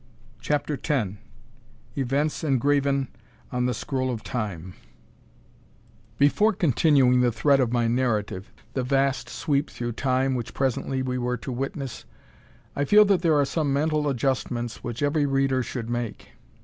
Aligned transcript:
CHAPTER 0.39 0.79
X 0.83 1.17
Events 1.95 2.43
Engraven 2.43 3.09
on 3.51 3.67
the 3.67 3.73
Scroll 3.75 4.09
of 4.09 4.23
Time 4.23 4.73
Before 6.17 6.53
continuing 6.53 7.21
the 7.21 7.31
thread 7.31 7.59
of 7.59 7.71
my 7.71 7.87
narrative 7.87 8.51
the 8.73 8.81
vast 8.81 9.29
sweep 9.29 9.69
through 9.69 9.91
Time 9.91 10.33
which 10.33 10.55
presently 10.55 11.03
we 11.03 11.19
were 11.19 11.37
to 11.37 11.51
witness 11.51 12.05
I 12.75 12.83
feel 12.83 13.05
that 13.05 13.21
there 13.21 13.37
are 13.37 13.45
some 13.45 13.71
mental 13.71 14.07
adjustments 14.09 14.83
which 14.83 15.03
every 15.03 15.27
Reader 15.27 15.61
should 15.61 15.87
make. 15.87 16.29